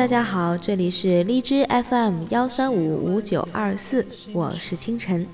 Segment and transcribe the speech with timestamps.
[0.00, 5.26] 大家好，这里是荔枝 FM 幺三五五九二四，我是清晨。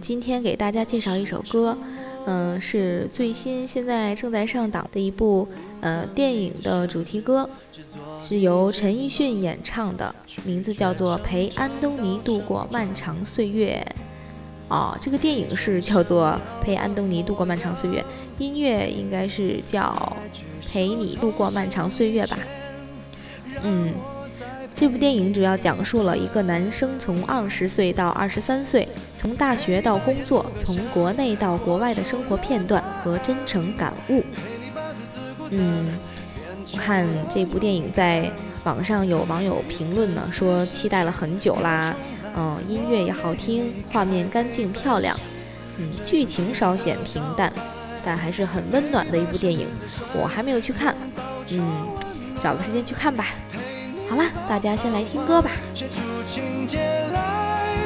[0.00, 1.78] 今天给大家介绍一首歌，
[2.26, 5.46] 嗯，是最新现在正在上档的一部
[5.80, 7.48] 呃电影的主题歌，
[8.18, 10.12] 是由陈奕迅演唱的，
[10.44, 13.86] 名字叫做《陪安东尼度过漫长岁月》。
[14.74, 18.00] 哦，这个电影是叫做《陪安东尼度过漫长岁月》，
[18.36, 19.94] 音乐应该是叫
[20.72, 22.36] 《陪你度过漫长岁月》吧。
[23.62, 23.92] 嗯，
[24.74, 34.24] 这部电影主要讲述了一个男生从二十岁到二十三岁，从大学到工作，从国内到国外的生活片段和真诚感悟。
[35.50, 35.98] 嗯，
[36.72, 38.30] 我看这部电影在
[38.64, 41.94] 网上有网友评论呢，说期待了很久啦。
[42.36, 45.18] 嗯，音乐也好听，画面干净漂亮。
[45.78, 47.52] 嗯，剧情稍显平淡，
[48.04, 49.66] 但还是很温暖的一部电影。
[50.14, 50.94] 我还没有去看，
[51.50, 51.88] 嗯，
[52.40, 53.26] 找个时间去看吧。
[54.08, 55.50] 好了，大家先来听歌吧。
[55.74, 56.78] 写出情节
[57.12, 57.76] 来，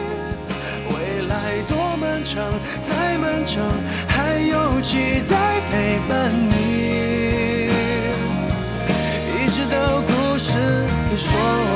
[0.88, 2.42] 未来多漫长，
[2.88, 3.62] 再漫长，
[4.08, 7.68] 还有期待陪伴你，
[9.36, 10.52] 一直到故事
[11.10, 11.73] 给说完。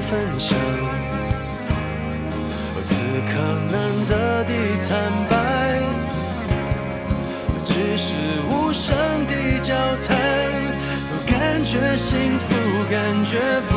[0.00, 0.56] 分享，
[2.84, 2.94] 此
[3.26, 3.32] 刻
[3.72, 3.74] 难
[4.06, 4.52] 得的
[4.88, 4.90] 坦
[5.28, 5.32] 白，
[7.64, 8.14] 只是
[8.48, 8.94] 无声
[9.26, 9.74] 的交
[10.06, 10.16] 谈，
[11.26, 12.44] 感觉幸福，
[12.90, 13.72] 感觉不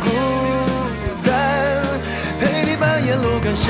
[0.00, 0.06] 孤
[1.24, 1.30] 单，
[2.40, 3.66] 陪你把沿路感想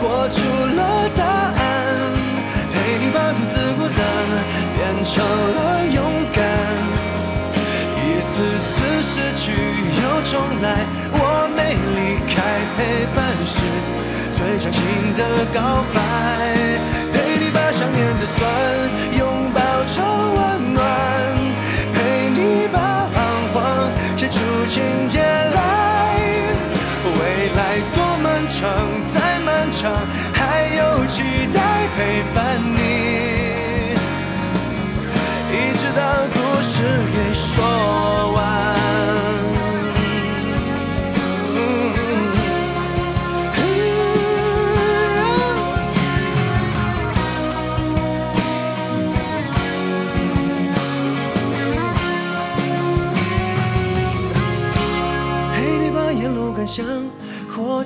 [0.00, 0.38] 活出
[0.74, 1.09] 了
[10.62, 10.76] 来，
[11.12, 12.36] 我没离开，
[12.76, 12.78] 陪
[13.16, 13.56] 伴是
[14.36, 14.80] 最长情
[15.16, 15.20] 的
[15.54, 15.58] 告
[15.94, 15.98] 白。
[17.12, 18.38] 陪你把想念的酸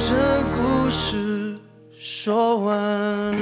[0.00, 0.14] 这
[0.54, 1.58] 故事
[1.98, 3.34] 说完。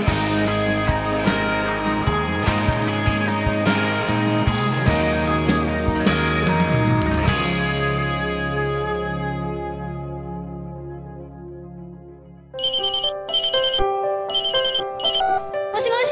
[15.72, 16.10] もしもし，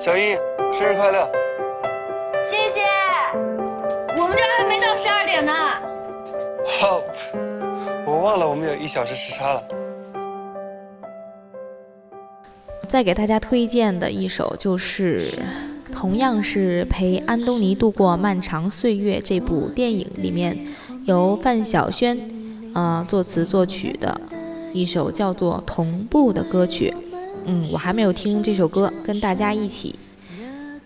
[0.00, 0.34] 小一，
[0.78, 1.39] 生日快乐！
[8.21, 9.63] 忘了我们有一小时时差了。
[12.87, 15.39] 再给大家推荐的一首就是，
[15.91, 20.57] 同样是陪安东尼度过漫长岁月这部电影里面
[21.05, 22.19] 由范晓萱
[22.75, 24.19] 呃作词作曲的
[24.73, 26.93] 一首叫做《同步》的歌曲。
[27.45, 29.95] 嗯，我还没有听这首歌，跟大家一起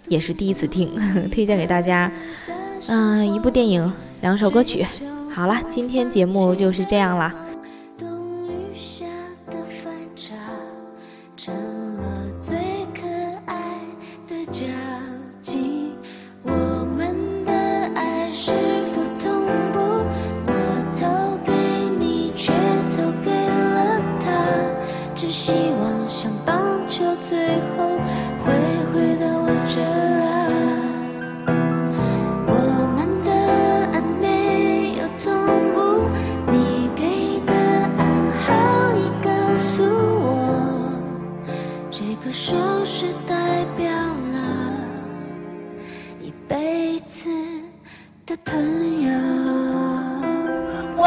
[0.08, 0.90] 也是第一次听，
[1.30, 2.12] 推荐给大家。
[2.88, 3.92] 嗯、一部电影，
[4.22, 4.86] 两首歌曲。
[5.36, 7.30] 好了，今天节目就是这样了。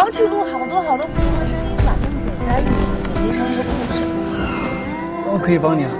[0.08, 2.70] 我要去录好多好多不同的声音，把它们剪在一起，
[3.12, 4.00] 剪辑成一个故事。
[5.30, 5.90] 我可以帮你啊。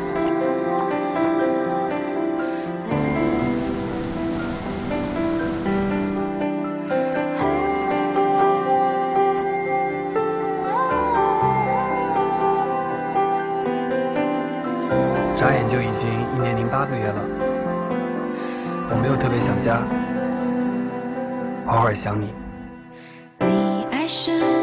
[15.37, 17.23] 眨眼就已经一年零八个月了，
[18.89, 19.83] 我没有特别想家，
[21.67, 22.38] 偶尔想你。
[24.09, 24.58] 深。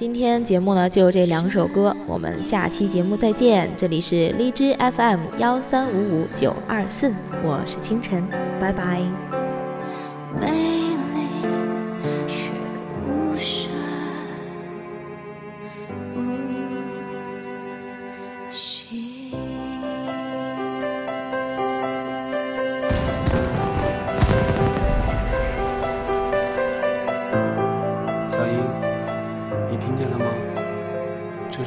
[0.00, 3.70] 今天节目呢就这两首歌，我们下期节目再见。
[3.76, 7.12] 这里是荔枝 FM 幺三五五九二四，
[7.44, 8.26] 我是清晨，
[8.58, 9.29] 拜拜。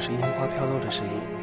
[0.04, 1.33] 是樱花飘落的声音。